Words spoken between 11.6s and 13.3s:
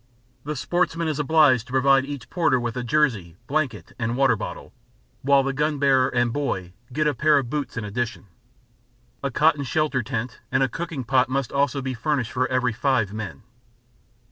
be furnished for every five